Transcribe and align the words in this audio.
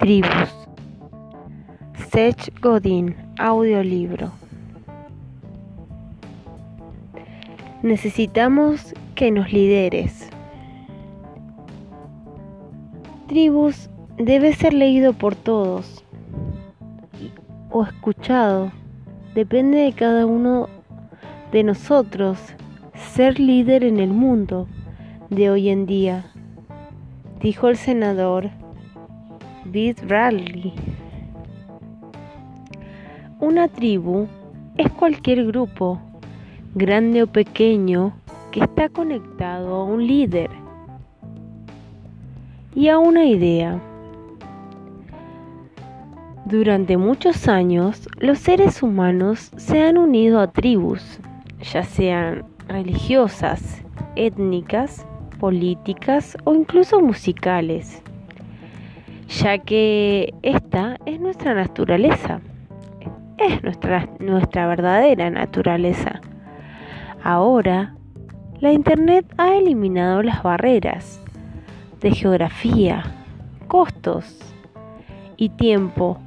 Tribus. 0.00 0.48
Seth 2.10 2.58
Godin, 2.62 3.14
audiolibro. 3.38 4.30
Necesitamos 7.82 8.94
que 9.14 9.30
nos 9.30 9.52
lideres. 9.52 10.30
Tribus 13.26 13.90
debe 14.16 14.54
ser 14.54 14.72
leído 14.72 15.12
por 15.12 15.34
todos 15.34 16.02
o 17.70 17.82
escuchado. 17.84 18.72
Depende 19.34 19.80
de 19.80 19.92
cada 19.92 20.24
uno 20.24 20.70
de 21.52 21.62
nosotros 21.62 22.38
ser 23.12 23.38
líder 23.38 23.84
en 23.84 24.00
el 24.00 24.14
mundo 24.14 24.66
de 25.28 25.50
hoy 25.50 25.68
en 25.68 25.84
día, 25.84 26.24
dijo 27.42 27.68
el 27.68 27.76
senador 27.76 28.48
Bradley. 29.64 30.72
Una 33.40 33.68
tribu 33.68 34.26
es 34.76 34.90
cualquier 34.92 35.46
grupo 35.46 36.00
grande 36.74 37.22
o 37.22 37.26
pequeño, 37.26 38.12
que 38.52 38.60
está 38.60 38.88
conectado 38.88 39.74
a 39.74 39.84
un 39.84 40.06
líder 40.06 40.50
y 42.74 42.88
a 42.88 42.98
una 42.98 43.24
idea. 43.24 43.80
Durante 46.46 46.96
muchos 46.96 47.48
años, 47.48 48.08
los 48.18 48.38
seres 48.38 48.82
humanos 48.82 49.50
se 49.56 49.82
han 49.82 49.98
unido 49.98 50.40
a 50.40 50.50
tribus, 50.50 51.20
ya 51.72 51.84
sean 51.84 52.44
religiosas, 52.66 53.82
étnicas, 54.16 55.06
políticas 55.38 56.36
o 56.44 56.54
incluso 56.54 57.00
musicales, 57.00 58.02
ya 59.30 59.58
que 59.58 60.34
esta 60.42 60.96
es 61.06 61.20
nuestra 61.20 61.54
naturaleza, 61.54 62.40
es 63.38 63.62
nuestra, 63.62 64.08
nuestra 64.18 64.66
verdadera 64.66 65.30
naturaleza. 65.30 66.20
Ahora, 67.22 67.94
la 68.58 68.72
Internet 68.72 69.24
ha 69.38 69.54
eliminado 69.54 70.22
las 70.22 70.42
barreras 70.42 71.20
de 72.00 72.10
geografía, 72.10 73.04
costos 73.68 74.36
y 75.36 75.48
tiempo. 75.50 76.18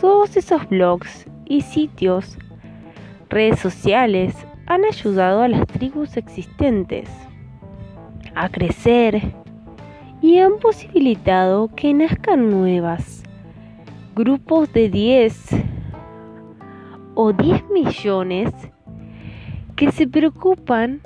Todos 0.00 0.36
esos 0.36 0.66
blogs 0.68 1.26
y 1.44 1.60
sitios, 1.60 2.38
redes 3.28 3.58
sociales, 3.58 4.34
han 4.66 4.84
ayudado 4.84 5.42
a 5.42 5.48
las 5.48 5.66
tribus 5.66 6.16
existentes 6.16 7.10
a 8.34 8.48
crecer 8.48 9.34
y 10.22 10.38
han 10.38 10.58
posibilitado 10.58 11.68
que 11.74 11.94
nazcan 11.94 12.50
nuevas. 12.50 13.22
Grupos 14.14 14.72
de 14.72 14.88
10 14.88 15.48
o 17.14 17.32
10 17.32 17.70
millones 17.70 18.52
que 19.76 19.90
se 19.92 20.06
preocupan 20.06 21.00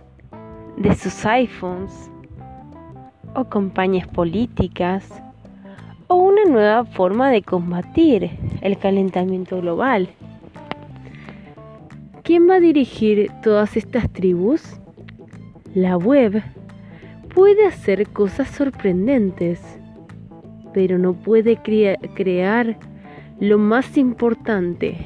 de 0.76 0.94
sus 0.94 1.24
iPhones 1.24 2.10
o 3.34 3.44
campañas 3.44 4.06
políticas 4.08 5.08
o 6.08 6.16
una 6.16 6.44
nueva 6.44 6.84
forma 6.84 7.30
de 7.30 7.42
combatir 7.42 8.30
el 8.62 8.78
calentamiento 8.78 9.60
global. 9.60 10.08
¿Quién 12.22 12.48
va 12.48 12.54
a 12.54 12.60
dirigir 12.60 13.30
todas 13.42 13.76
estas 13.76 14.10
tribus? 14.10 14.80
La 15.74 15.96
web 15.96 16.42
puede 17.34 17.66
hacer 17.66 18.08
cosas 18.08 18.48
sorprendentes, 18.48 19.60
pero 20.72 20.98
no 20.98 21.14
puede 21.14 21.56
crear 21.56 22.78
lo 23.40 23.58
más 23.58 23.96
importante, 23.96 24.96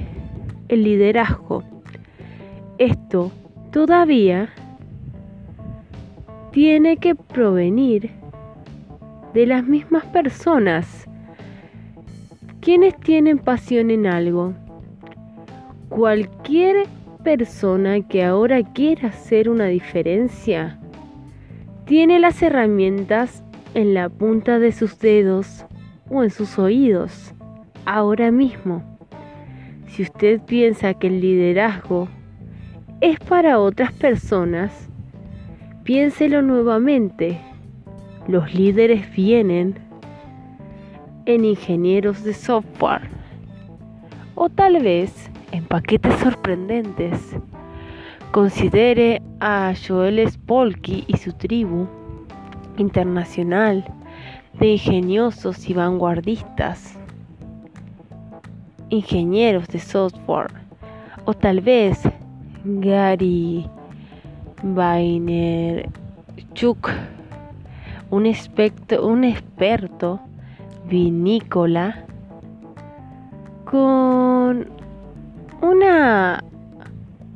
el 0.69 0.85
liderazgo. 0.85 1.65
Esto 2.77 3.33
todavía 3.73 4.51
tiene 6.53 6.99
que 6.99 7.15
provenir 7.15 8.11
de 9.33 9.47
las 9.47 9.65
mismas 9.65 10.05
personas 10.07 11.07
quienes 12.61 12.95
tienen 13.01 13.39
pasión 13.39 13.91
en 13.91 14.07
algo. 14.07 14.53
Cualquier 15.89 16.87
persona 17.25 18.07
que 18.07 18.23
ahora 18.23 18.63
quiera 18.63 19.09
hacer 19.09 19.49
una 19.49 19.67
diferencia 19.67 20.78
tiene 21.89 22.19
las 22.19 22.43
herramientas 22.43 23.43
en 23.73 23.95
la 23.95 24.11
punta 24.11 24.59
de 24.59 24.73
sus 24.73 24.99
dedos 24.99 25.65
o 26.11 26.23
en 26.23 26.29
sus 26.29 26.59
oídos 26.59 27.33
ahora 27.87 28.31
mismo. 28.31 28.83
Si 29.87 30.03
usted 30.03 30.39
piensa 30.43 30.93
que 30.93 31.07
el 31.07 31.23
liderazgo 31.23 32.09
es 33.01 33.19
para 33.21 33.59
otras 33.59 33.91
personas, 33.95 34.91
piénselo 35.83 36.43
nuevamente. 36.43 37.41
Los 38.27 38.53
líderes 38.53 39.11
vienen 39.15 39.79
en 41.25 41.47
ingenieros 41.47 42.23
de 42.23 42.35
software 42.35 43.09
o 44.35 44.51
tal 44.51 44.83
vez 44.83 45.31
en 45.53 45.65
paquetes 45.65 46.15
sorprendentes. 46.17 47.35
Considere 48.33 49.23
a 49.41 49.73
Joel 49.75 50.31
Spolky 50.31 51.05
y 51.07 51.17
su 51.17 51.33
tribu 51.33 51.89
internacional 52.77 53.85
de 54.61 54.73
ingeniosos 54.73 55.69
y 55.69 55.75
vanguardistas, 55.75 56.99
ingenieros 58.91 59.67
de 59.69 59.79
software 59.79 60.51
o 61.25 61.33
tal 61.33 61.61
vez 61.63 62.03
Gary 62.65 63.67
Vaynerchuk, 64.63 65.89
un, 68.11 68.27
un 69.03 69.25
experto 69.25 70.21
vinícola 70.85 72.05
con 73.65 74.69
una 75.63 76.43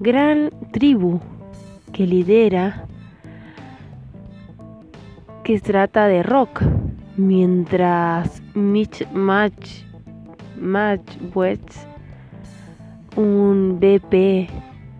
gran 0.02 0.50
tribu 0.72 1.20
que 1.92 2.08
lidera 2.08 2.88
que 5.44 5.60
trata 5.60 6.08
de 6.08 6.24
rock, 6.24 6.60
mientras 7.16 8.42
Mitch 8.54 9.08
Match, 9.12 9.84
Match 10.56 11.16
un 13.14 13.78
BP 13.78 14.48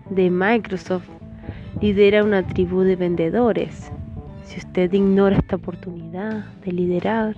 de 0.09 0.29
Microsoft 0.29 1.09
lidera 1.81 2.23
una 2.23 2.41
tribu 2.47 2.81
de 2.81 2.95
vendedores. 2.95 3.91
Si 4.45 4.59
usted 4.59 4.93
ignora 4.93 5.35
esta 5.35 5.57
oportunidad 5.57 6.45
de 6.63 6.71
liderar, 6.71 7.35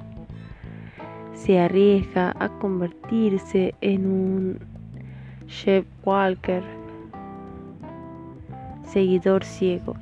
se 1.34 1.60
arriesga 1.60 2.36
a 2.40 2.48
convertirse 2.60 3.74
en 3.82 4.06
un 4.06 4.60
chef 5.48 5.86
walker, 6.04 6.64
seguidor 8.88 9.44
ciego. 9.44 9.96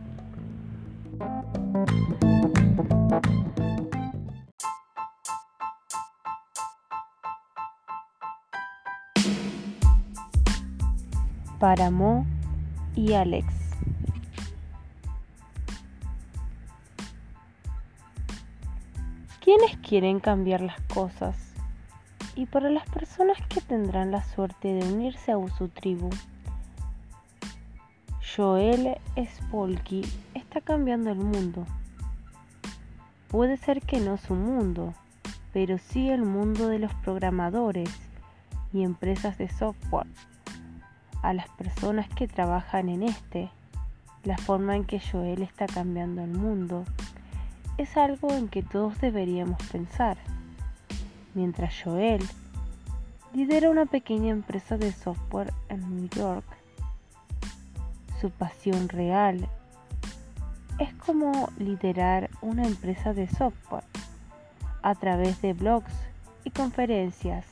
Para 11.59 11.89
Mo 11.89 12.25
y 12.95 13.13
Alex. 13.13 13.45
¿Quiénes 19.39 19.75
quieren 19.77 20.19
cambiar 20.19 20.61
las 20.61 20.79
cosas? 20.93 21.35
Y 22.35 22.45
para 22.45 22.69
las 22.69 22.87
personas 22.89 23.37
que 23.47 23.61
tendrán 23.61 24.11
la 24.11 24.23
suerte 24.23 24.73
de 24.73 24.93
unirse 24.93 25.31
a 25.31 25.37
su 25.57 25.67
tribu, 25.67 26.09
Joel 28.35 28.97
Spolky 29.15 30.01
está 30.33 30.59
cambiando 30.59 31.11
el 31.11 31.19
mundo. 31.19 31.67
Puede 33.27 33.57
ser 33.57 33.81
que 33.81 33.99
no 33.99 34.17
su 34.17 34.33
mundo, 34.33 34.95
pero 35.51 35.77
sí 35.77 36.09
el 36.09 36.23
mundo 36.23 36.67
de 36.67 36.79
los 36.79 36.91
programadores 36.95 37.91
y 38.73 38.81
empresas 38.81 39.37
de 39.37 39.49
software 39.49 40.07
a 41.21 41.33
las 41.33 41.47
personas 41.49 42.09
que 42.09 42.27
trabajan 42.27 42.89
en 42.89 43.03
este. 43.03 43.51
La 44.23 44.37
forma 44.37 44.75
en 44.77 44.85
que 44.85 44.99
Joel 44.99 45.43
está 45.43 45.67
cambiando 45.67 46.23
el 46.23 46.31
mundo 46.31 46.85
es 47.77 47.97
algo 47.97 48.31
en 48.33 48.47
que 48.47 48.63
todos 48.63 48.99
deberíamos 48.99 49.61
pensar. 49.71 50.17
Mientras 51.35 51.75
Joel 51.83 52.23
lidera 53.31 53.69
una 53.69 53.85
pequeña 53.85 54.31
empresa 54.31 54.77
de 54.77 54.91
software 54.91 55.53
en 55.69 55.95
New 55.95 56.09
York, 56.09 56.62
su 58.23 58.31
pasión 58.31 58.87
real 58.87 59.49
es 60.79 60.93
como 60.93 61.49
liderar 61.57 62.29
una 62.41 62.65
empresa 62.65 63.13
de 63.13 63.27
software 63.27 63.83
a 64.81 64.95
través 64.95 65.41
de 65.41 65.51
blogs 65.51 65.93
y 66.45 66.51
conferencias, 66.51 67.45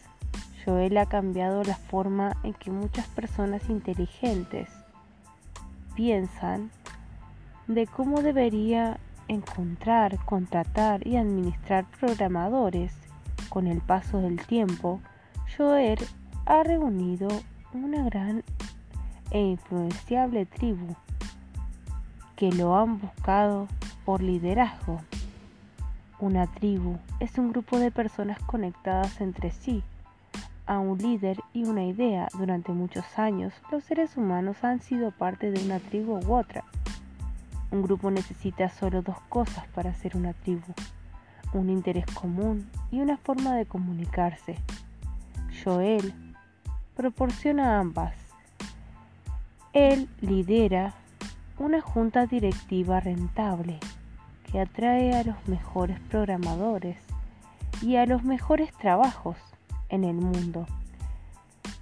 Joel 0.63 0.97
ha 0.97 1.07
cambiado 1.07 1.61
la 1.65 1.75
forma 1.75 2.37
en 2.43 2.53
que 2.53 2.71
muchas 2.71 3.05
personas 3.07 3.69
inteligentes 3.69 4.69
piensan 5.93 6.71
de 7.67 7.85
cómo 7.85 8.21
debería 8.21 8.97
encontrar, 9.27 10.23
contratar 10.23 11.05
y 11.05 11.17
administrar 11.17 11.85
programadores. 11.99 12.93
Con 13.49 13.67
el 13.67 13.81
paso 13.81 14.21
del 14.21 14.37
tiempo, 14.45 15.01
Joel 15.57 15.99
ha 16.45 16.63
reunido 16.63 17.27
una 17.73 18.05
gran 18.05 18.45
e 19.31 19.39
influenciable 19.39 20.45
tribu 20.45 20.95
que 22.35 22.51
lo 22.51 22.75
han 22.75 22.99
buscado 22.99 23.67
por 24.05 24.21
liderazgo. 24.21 25.01
Una 26.19 26.47
tribu 26.47 26.97
es 27.19 27.37
un 27.37 27.51
grupo 27.51 27.79
de 27.79 27.91
personas 27.91 28.39
conectadas 28.39 29.21
entre 29.21 29.51
sí 29.51 29.83
a 30.67 30.79
un 30.79 30.97
líder 30.97 31.37
y 31.53 31.63
una 31.63 31.83
idea. 31.85 32.27
Durante 32.37 32.71
muchos 32.71 33.05
años, 33.17 33.53
los 33.71 33.83
seres 33.83 34.15
humanos 34.17 34.63
han 34.63 34.81
sido 34.81 35.11
parte 35.11 35.51
de 35.51 35.63
una 35.65 35.79
tribu 35.79 36.19
u 36.19 36.33
otra. 36.33 36.63
Un 37.71 37.81
grupo 37.81 38.11
necesita 38.11 38.69
solo 38.69 39.01
dos 39.01 39.19
cosas 39.29 39.65
para 39.75 39.93
ser 39.93 40.15
una 40.15 40.33
tribu, 40.33 40.73
un 41.53 41.69
interés 41.69 42.05
común 42.13 42.69
y 42.91 42.99
una 42.99 43.17
forma 43.17 43.55
de 43.55 43.65
comunicarse. 43.65 44.57
Joel 45.63 46.13
proporciona 46.95 47.79
ambas. 47.79 48.20
Él 49.73 50.09
lidera 50.19 50.93
una 51.57 51.81
junta 51.81 52.25
directiva 52.25 52.99
rentable 52.99 53.79
que 54.43 54.59
atrae 54.59 55.13
a 55.13 55.23
los 55.23 55.47
mejores 55.47 55.99
programadores 56.09 56.97
y 57.81 57.95
a 57.95 58.05
los 58.05 58.23
mejores 58.23 58.73
trabajos 58.73 59.37
en 59.89 60.03
el 60.03 60.15
mundo. 60.15 60.65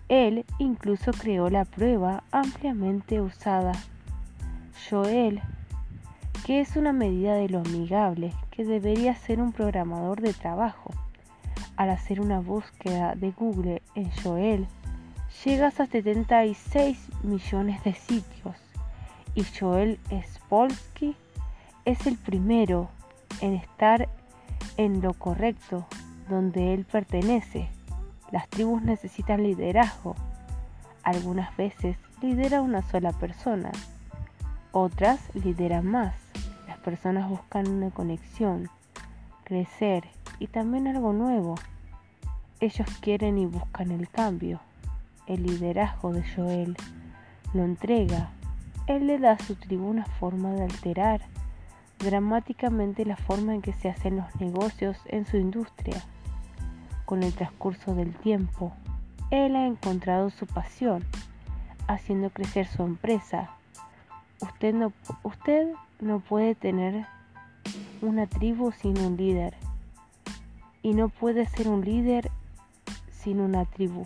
Él 0.08 0.46
incluso 0.60 1.12
creó 1.12 1.50
la 1.50 1.66
prueba 1.66 2.24
ampliamente 2.32 3.22
usada. 3.22 3.74
Joel 4.90 5.42
que 6.50 6.62
es 6.62 6.76
una 6.78 6.94
medida 6.94 7.36
de 7.36 7.48
lo 7.48 7.60
amigable 7.60 8.34
que 8.50 8.66
debería 8.66 9.14
ser 9.14 9.40
un 9.40 9.52
programador 9.52 10.20
de 10.20 10.34
trabajo. 10.34 10.90
Al 11.76 11.92
hacer 11.92 12.20
una 12.20 12.40
búsqueda 12.40 13.14
de 13.14 13.30
Google 13.30 13.84
en 13.94 14.10
Joel, 14.24 14.68
llegas 15.44 15.80
a 15.80 15.86
76 15.86 16.98
millones 17.24 17.84
de 17.84 17.94
sitios 17.94 18.56
y 19.36 19.44
Joel 19.44 20.00
Spolsky 20.36 21.16
es 21.86 22.08
el 22.08 22.18
primero 22.18 22.90
en 23.42 23.54
estar 23.54 24.10
en 24.78 25.02
lo 25.02 25.14
correcto 25.14 25.86
donde 26.30 26.74
él 26.74 26.86
pertenece. 26.86 27.70
Las 28.32 28.48
tribus 28.50 28.82
necesitan 28.82 29.44
liderazgo. 29.44 30.16
Algunas 31.04 31.56
veces 31.58 31.98
lidera 32.22 32.62
una 32.62 32.82
sola 32.82 33.12
persona, 33.14 33.72
otras 34.72 35.20
lideran 35.34 35.86
más 35.86 36.14
personas 36.80 37.30
buscan 37.30 37.68
una 37.68 37.92
conexión, 37.92 38.70
crecer 39.44 40.06
y 40.40 40.48
también 40.48 40.88
algo 40.88 41.14
nuevo. 41.14 41.56
Ellos 42.60 42.88
quieren 43.02 43.38
y 43.38 43.46
buscan 43.46 43.92
el 43.92 44.10
cambio. 44.10 44.60
El 45.30 45.44
liderazgo 45.44 46.12
de 46.12 46.24
Joel 46.24 46.76
lo 47.54 47.64
entrega. 47.64 48.32
Él 48.88 49.06
le 49.06 49.20
da 49.20 49.34
a 49.34 49.40
su 49.40 49.54
tribuna 49.54 50.04
forma 50.20 50.50
de 50.54 50.64
alterar 50.64 51.22
dramáticamente 52.00 53.06
la 53.06 53.16
forma 53.16 53.54
en 53.54 53.62
que 53.62 53.74
se 53.74 53.90
hacen 53.90 54.18
los 54.18 54.36
negocios 54.42 54.98
en 55.06 55.28
su 55.28 55.38
industria. 55.38 56.04
Con 57.06 57.22
el 57.22 57.32
transcurso 57.32 57.94
del 57.94 58.16
tiempo, 58.16 58.74
él 59.30 59.56
ha 59.56 59.68
encontrado 59.68 60.32
su 60.32 60.48
pasión, 60.48 61.06
haciendo 61.88 62.32
crecer 62.32 62.66
su 62.66 62.82
empresa. 62.82 63.52
Usted 64.42 64.74
no, 64.74 64.94
usted 65.22 65.68
no 66.02 66.22
puede 66.22 66.56
tener 66.56 67.06
una 68.02 68.26
tribu 68.26 68.72
sin 68.72 68.98
un 68.98 69.16
líder 69.16 69.54
y 70.82 70.96
no 70.96 71.10
puede 71.10 71.46
ser 71.46 71.68
un 71.68 71.86
líder 71.86 72.32
sin 73.12 73.42
una 73.42 73.66
tribu. 73.66 74.06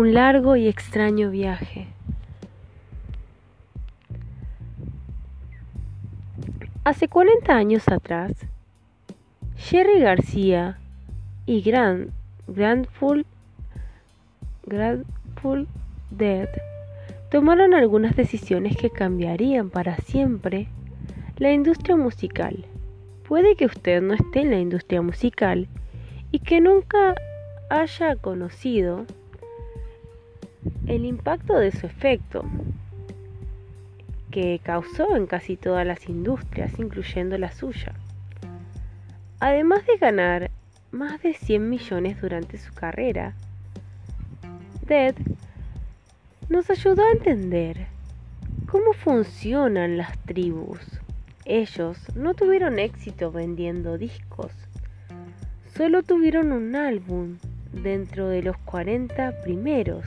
Un 0.00 0.14
largo 0.14 0.56
y 0.56 0.66
extraño 0.66 1.28
viaje. 1.28 1.86
Hace 6.84 7.06
40 7.06 7.54
años 7.54 7.86
atrás, 7.86 8.32
Jerry 9.58 10.00
García 10.00 10.78
y 11.44 11.60
Grand, 11.60 12.12
Grandful, 12.46 13.26
Grandful 14.64 15.68
Dead 16.10 16.48
tomaron 17.30 17.74
algunas 17.74 18.16
decisiones 18.16 18.78
que 18.78 18.88
cambiarían 18.88 19.68
para 19.68 19.98
siempre 19.98 20.68
la 21.36 21.52
industria 21.52 21.96
musical. 21.96 22.64
Puede 23.28 23.54
que 23.54 23.66
usted 23.66 24.00
no 24.00 24.14
esté 24.14 24.40
en 24.40 24.50
la 24.50 24.60
industria 24.60 25.02
musical 25.02 25.68
y 26.32 26.38
que 26.38 26.62
nunca 26.62 27.16
haya 27.68 28.16
conocido 28.16 29.04
el 30.86 31.04
impacto 31.04 31.58
de 31.58 31.72
su 31.72 31.86
efecto 31.86 32.44
que 34.30 34.60
causó 34.62 35.16
en 35.16 35.26
casi 35.26 35.56
todas 35.56 35.86
las 35.86 36.08
industrias, 36.08 36.78
incluyendo 36.78 37.36
la 37.38 37.50
suya. 37.50 37.94
Además 39.40 39.86
de 39.86 39.96
ganar 39.96 40.50
más 40.90 41.22
de 41.22 41.34
100 41.34 41.68
millones 41.68 42.20
durante 42.20 42.58
su 42.58 42.72
carrera, 42.72 43.34
Dead 44.86 45.14
nos 46.48 46.68
ayudó 46.68 47.04
a 47.04 47.12
entender 47.12 47.86
cómo 48.66 48.92
funcionan 48.92 49.96
las 49.96 50.18
tribus. 50.24 50.80
Ellos 51.44 51.98
no 52.14 52.34
tuvieron 52.34 52.78
éxito 52.78 53.32
vendiendo 53.32 53.98
discos, 53.98 54.52
solo 55.76 56.02
tuvieron 56.02 56.52
un 56.52 56.76
álbum 56.76 57.38
dentro 57.72 58.28
de 58.28 58.42
los 58.42 58.56
40 58.58 59.42
primeros. 59.42 60.04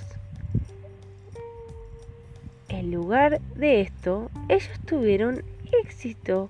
En 2.74 2.92
lugar 2.92 3.40
de 3.56 3.82
esto, 3.82 4.32
ellos 4.50 4.80
tuvieron 4.88 5.44
éxito 5.84 6.50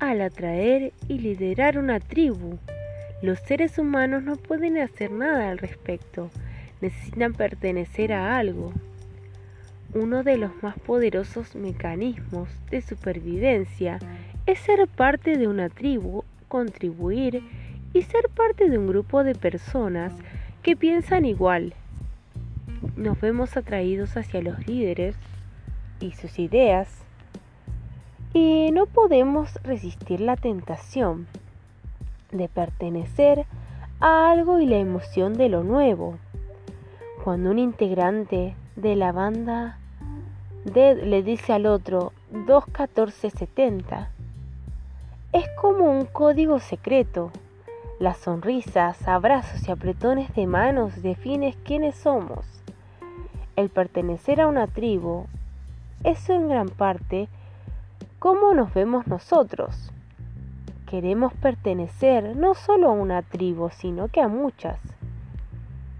al 0.00 0.20
atraer 0.20 0.92
y 1.08 1.18
liderar 1.18 1.78
una 1.78 1.98
tribu. 1.98 2.58
Los 3.22 3.38
seres 3.38 3.78
humanos 3.78 4.22
no 4.22 4.36
pueden 4.36 4.76
hacer 4.76 5.10
nada 5.10 5.48
al 5.48 5.56
respecto, 5.56 6.30
necesitan 6.82 7.32
pertenecer 7.32 8.12
a 8.12 8.36
algo. 8.36 8.70
Uno 9.94 10.22
de 10.22 10.36
los 10.36 10.50
más 10.62 10.78
poderosos 10.78 11.56
mecanismos 11.56 12.50
de 12.70 12.82
supervivencia 12.82 13.98
es 14.44 14.58
ser 14.58 14.86
parte 14.86 15.38
de 15.38 15.48
una 15.48 15.70
tribu, 15.70 16.22
contribuir 16.48 17.42
y 17.94 18.02
ser 18.02 18.28
parte 18.28 18.68
de 18.68 18.76
un 18.76 18.88
grupo 18.88 19.24
de 19.24 19.34
personas 19.34 20.12
que 20.62 20.76
piensan 20.76 21.24
igual. 21.24 21.72
Nos 22.94 23.18
vemos 23.22 23.56
atraídos 23.56 24.18
hacia 24.18 24.42
los 24.42 24.66
líderes 24.66 25.16
y 26.02 26.12
sus 26.12 26.38
ideas 26.38 26.88
y 28.34 28.70
no 28.72 28.86
podemos 28.86 29.54
resistir 29.62 30.20
la 30.20 30.36
tentación 30.36 31.26
de 32.30 32.48
pertenecer 32.48 33.46
a 34.00 34.30
algo 34.30 34.58
y 34.58 34.66
la 34.66 34.78
emoción 34.78 35.34
de 35.34 35.48
lo 35.48 35.62
nuevo. 35.62 36.16
Cuando 37.22 37.50
un 37.50 37.58
integrante 37.58 38.54
de 38.74 38.96
la 38.96 39.12
banda 39.12 39.78
le 40.64 41.22
dice 41.22 41.52
al 41.52 41.66
otro 41.66 42.12
21470, 42.30 44.10
es 45.32 45.44
como 45.60 45.90
un 45.90 46.06
código 46.06 46.58
secreto. 46.58 47.30
Las 47.98 48.16
sonrisas, 48.18 49.06
abrazos 49.06 49.68
y 49.68 49.70
apretones 49.70 50.34
de 50.34 50.46
manos 50.46 51.02
definen 51.02 51.54
quiénes 51.64 51.94
somos. 51.94 52.44
El 53.54 53.68
pertenecer 53.68 54.40
a 54.40 54.48
una 54.48 54.66
tribu, 54.66 55.26
eso 56.04 56.32
en 56.32 56.48
gran 56.48 56.68
parte 56.68 57.28
¿Cómo 58.22 58.54
nos 58.54 58.72
vemos 58.72 59.08
nosotros? 59.08 59.90
Queremos 60.86 61.34
pertenecer 61.34 62.36
no 62.36 62.54
solo 62.54 62.90
a 62.90 62.92
una 62.92 63.22
tribu, 63.22 63.68
sino 63.70 64.06
que 64.06 64.20
a 64.20 64.28
muchas. 64.28 64.78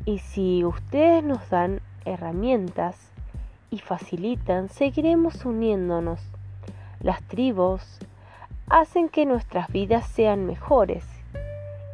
Y 0.04 0.18
si 0.18 0.64
ustedes 0.64 1.24
nos 1.24 1.50
dan 1.50 1.80
herramientas 2.04 3.10
y 3.70 3.80
facilitan, 3.80 4.68
seguiremos 4.68 5.44
uniéndonos. 5.44 6.20
Las 7.00 7.24
tribus 7.24 7.98
hacen 8.68 9.08
que 9.08 9.26
nuestras 9.26 9.66
vidas 9.72 10.06
sean 10.06 10.46
mejores 10.46 11.04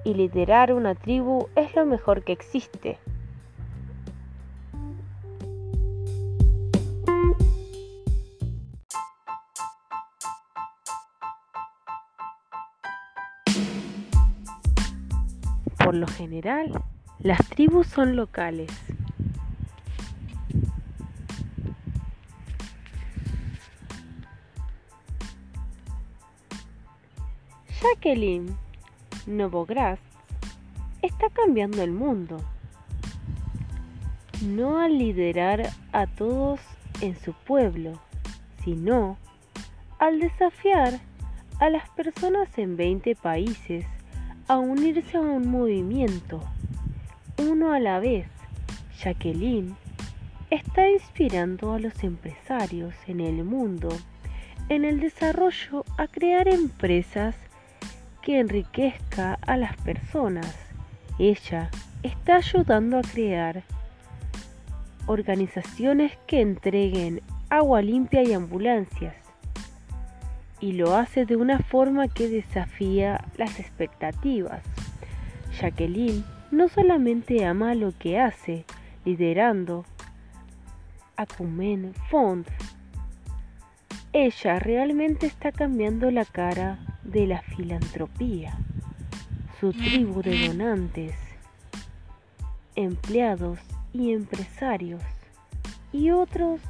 y 0.05 0.13
liderar 0.13 0.75
una 0.75 0.95
tribu 0.95 1.49
es 1.57 1.75
lo 1.75 1.87
mejor 1.87 2.23
que 2.23 2.33
existe. 2.33 2.99
Por 15.89 15.97
lo 15.97 16.07
general, 16.07 16.71
las 17.19 17.39
tribus 17.49 17.87
son 17.87 18.15
locales. 18.15 18.69
Jacqueline 27.81 28.55
Novogratz 29.27 29.99
está 31.01 31.31
cambiando 31.31 31.83
el 31.83 31.93
mundo, 31.93 32.37
no 34.43 34.81
al 34.81 34.99
liderar 34.99 35.71
a 35.93 36.07
todos 36.07 36.61
en 37.01 37.19
su 37.19 37.33
pueblo, 37.33 37.99
sino 38.63 39.17
al 39.99 40.21
desafiar 40.21 41.01
a 41.61 41.71
las 41.71 41.89
personas 41.89 42.59
en 42.59 42.77
20 42.77 43.17
países 43.17 43.87
a 44.49 44.57
unirse 44.57 45.19
a 45.19 45.21
un 45.21 45.51
movimiento, 45.51 46.43
uno 47.37 47.73
a 47.73 47.79
la 47.79 48.01
vez. 48.01 48.27
Jacqueline 48.99 49.77
está 50.49 50.89
inspirando 50.89 51.75
a 51.75 51.79
los 51.79 52.03
empresarios 52.03 52.95
en 53.07 53.21
el 53.21 53.45
mundo 53.45 53.91
en 54.71 54.87
el 54.87 55.01
desarrollo 55.01 55.85
a 55.99 56.07
crear 56.07 56.49
empresas 56.49 57.37
que 58.23 58.41
enriquezca 58.41 59.39
a 59.47 59.57
las 59.59 59.77
personas. 59.77 60.57
Ella 61.19 61.71
está 62.03 62.37
ayudando 62.37 62.99
a 62.99 63.03
crear 63.03 63.65
organizaciones 65.07 66.13
que 66.27 66.41
entreguen 66.41 67.21
agua 67.51 67.83
limpia 67.83 68.23
y 68.23 68.33
ambulancias 68.33 69.28
y 70.61 70.73
lo 70.73 70.97
hace 70.97 71.25
de 71.25 71.37
una 71.37 71.59
forma 71.59 72.09
que 72.09 72.29
desafía 72.29 73.25
las 73.37 73.61
expectativas. 73.61 74.63
Jacqueline 75.61 76.25
no 76.51 76.69
solamente 76.69 77.45
ama 77.45 77.75
lo 77.75 77.93
que 77.99 78.19
hace, 78.19 78.65
liderando 79.05 79.85
Acumen 81.17 81.95
Fond, 82.11 82.47
ella 84.13 84.59
realmente 84.59 85.27
está 85.27 85.53
cambiando 85.53 86.11
la 86.11 86.25
cara 86.25 86.79
de 87.03 87.27
la 87.27 87.43
filantropía. 87.43 88.57
Su 89.61 89.73
tribu 89.73 90.23
de 90.23 90.49
donantes, 90.49 91.15
empleados 92.75 93.59
y 93.93 94.13
empresarios 94.13 95.03
y 95.93 96.11
otros 96.11 96.61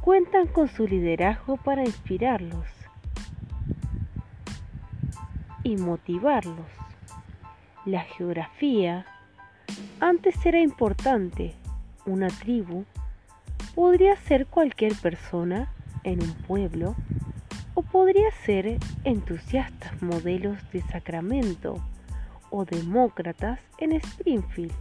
cuentan 0.00 0.46
con 0.46 0.68
su 0.68 0.86
liderazgo 0.86 1.56
para 1.56 1.84
inspirarlos 1.84 2.77
y 5.68 5.76
motivarlos. 5.76 6.66
La 7.84 8.00
geografía 8.00 9.04
antes 10.00 10.34
era 10.46 10.60
importante. 10.60 11.54
Una 12.06 12.28
tribu 12.28 12.86
podría 13.74 14.16
ser 14.16 14.46
cualquier 14.46 14.94
persona 14.94 15.70
en 16.04 16.22
un 16.22 16.32
pueblo 16.32 16.96
o 17.74 17.82
podría 17.82 18.30
ser 18.46 18.78
entusiastas 19.04 20.00
modelos 20.00 20.58
de 20.72 20.80
Sacramento 20.80 21.76
o 22.48 22.64
demócratas 22.64 23.60
en 23.78 23.92
Springfield. 23.92 24.72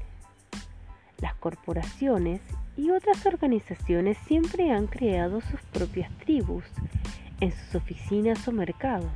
Las 1.20 1.36
corporaciones 1.36 2.39
y 2.77 2.91
otras 2.91 3.25
organizaciones 3.25 4.17
siempre 4.20 4.72
han 4.72 4.88
creado 4.88 5.41
sus 5.41 5.62
propias 5.74 6.10
tribus 6.20 6.63
en 7.41 7.51
sus 7.51 7.75
oficinas 7.75 8.48
o 8.48 8.53
mercados 8.53 9.12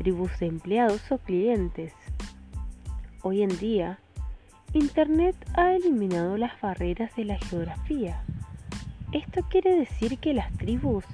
tribus 0.00 0.38
de 0.40 0.46
empleados 0.46 1.12
o 1.12 1.18
clientes. 1.18 1.92
Hoy 3.20 3.42
en 3.42 3.58
día, 3.58 3.98
Internet 4.72 5.36
ha 5.58 5.74
eliminado 5.74 6.38
las 6.38 6.58
barreras 6.58 7.14
de 7.16 7.26
la 7.26 7.38
geografía. 7.38 8.22
Esto 9.12 9.42
quiere 9.50 9.76
decir 9.76 10.16
que 10.16 10.32
las 10.32 10.50
tribus 10.54 11.04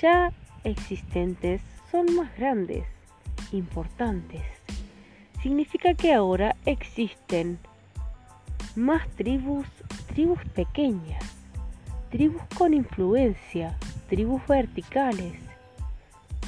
ya 0.00 0.32
existentes 0.62 1.60
son 1.90 2.14
más 2.14 2.32
grandes, 2.36 2.84
importantes. 3.50 4.42
Significa 5.42 5.94
que 5.94 6.14
ahora 6.14 6.54
existen 6.66 7.58
más 8.76 9.08
tribus, 9.16 9.66
tribus 10.06 10.38
pequeñas, 10.54 11.24
tribus 12.10 12.42
con 12.56 12.74
influencia, 12.74 13.76
tribus 14.08 14.46
verticales, 14.46 15.34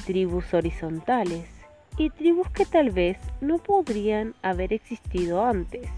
tribus 0.05 0.53
horizontales, 0.53 1.56
y 1.97 2.11
tribus 2.11 2.49
que 2.51 2.65
tal 2.65 2.91
vez 2.91 3.17
no 3.41 3.57
podrían 3.57 4.35
haber 4.43 4.71
existido 4.71 5.43
antes. 5.43 5.89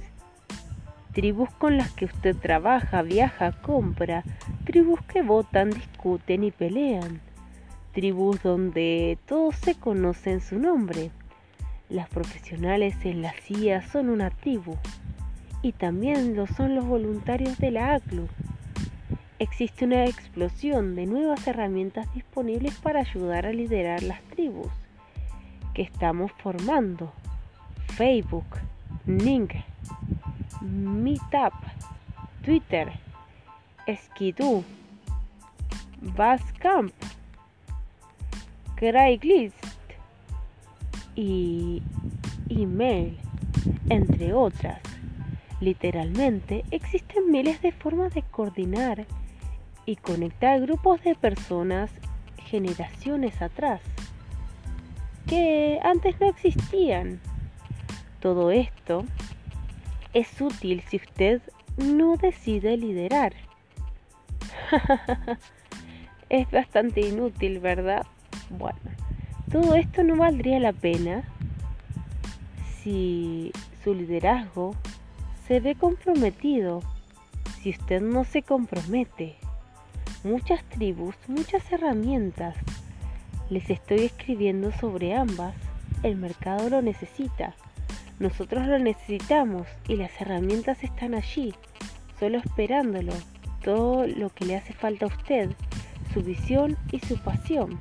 Tribus 1.13 1.49
con 1.51 1.75
las 1.77 1.91
que 1.91 2.05
usted 2.05 2.35
trabaja, 2.37 3.01
viaja, 3.01 3.51
compra, 3.61 4.23
tribus 4.63 5.01
que 5.03 5.21
votan, 5.21 5.71
discuten 5.71 6.45
y 6.45 6.51
pelean, 6.51 7.19
tribus 7.93 8.41
donde 8.41 9.17
todos 9.25 9.55
se 9.57 9.75
conocen 9.75 10.39
su 10.39 10.57
nombre. 10.57 11.11
Las 11.89 12.07
profesionales 12.07 12.95
en 13.03 13.21
la 13.21 13.33
CIA 13.33 13.81
son 13.81 14.09
una 14.09 14.29
tribu 14.29 14.77
y 15.61 15.73
también 15.73 16.35
lo 16.35 16.47
son 16.47 16.75
los 16.75 16.85
voluntarios 16.85 17.57
de 17.57 17.71
la 17.71 17.95
ACLU. 17.95 18.27
Existe 19.39 19.85
una 19.85 20.05
explosión 20.05 20.95
de 20.95 21.05
nuevas 21.07 21.45
herramientas 21.47 22.13
disponibles 22.13 22.75
para 22.75 23.01
ayudar 23.01 23.45
a 23.45 23.51
liderar 23.51 24.03
las 24.03 24.21
tribus 24.23 24.69
estamos 25.75 26.31
formando. 26.33 27.11
Facebook, 27.95 28.45
Ning, 29.05 29.49
Meetup, 30.61 31.53
Twitter, 32.43 32.91
Skidoo, 33.87 34.63
Basecamp, 36.01 36.93
Craigslist 38.75 39.55
y 41.15 41.81
email, 42.49 43.17
entre 43.89 44.33
otras. 44.33 44.81
Literalmente 45.59 46.63
existen 46.71 47.31
miles 47.31 47.61
de 47.61 47.73
formas 47.73 48.13
de 48.13 48.21
coordinar 48.21 49.05
y 49.85 49.97
conectar 49.97 50.61
grupos 50.61 51.03
de 51.03 51.15
personas 51.15 51.91
generaciones 52.37 53.41
atrás 53.41 53.81
que 55.29 55.79
antes 55.83 56.19
no 56.19 56.27
existían. 56.27 57.21
Todo 58.19 58.49
esto 58.51 59.05
es 60.13 60.41
útil 60.41 60.83
si 60.89 60.97
usted 60.97 61.41
no 61.77 62.17
decide 62.17 62.75
liderar. 62.75 63.33
es 66.29 66.49
bastante 66.49 67.01
inútil, 67.01 67.59
¿verdad? 67.59 68.05
Bueno, 68.49 68.79
todo 69.51 69.75
esto 69.75 70.03
no 70.03 70.15
valdría 70.15 70.59
la 70.59 70.73
pena 70.73 71.23
si 72.81 73.51
su 73.83 73.93
liderazgo 73.93 74.75
se 75.47 75.59
ve 75.59 75.75
comprometido, 75.75 76.81
si 77.61 77.69
usted 77.69 78.01
no 78.01 78.25
se 78.25 78.41
compromete. 78.41 79.35
Muchas 80.23 80.63
tribus, 80.65 81.15
muchas 81.27 81.71
herramientas 81.71 82.55
les 83.49 83.69
estoy 83.69 84.05
escribiendo 84.05 84.71
sobre 84.71 85.15
ambas. 85.15 85.55
El 86.03 86.17
mercado 86.17 86.69
lo 86.69 86.81
necesita. 86.81 87.55
Nosotros 88.19 88.67
lo 88.67 88.77
necesitamos 88.79 89.67
y 89.87 89.95
las 89.95 90.11
herramientas 90.19 90.83
están 90.83 91.15
allí, 91.15 91.53
solo 92.19 92.37
esperándolo. 92.37 93.13
Todo 93.63 94.07
lo 94.07 94.29
que 94.29 94.45
le 94.45 94.55
hace 94.55 94.73
falta 94.73 95.05
a 95.05 95.09
usted, 95.09 95.49
su 96.13 96.21
visión 96.21 96.77
y 96.91 96.99
su 96.99 97.17
pasión. 97.17 97.79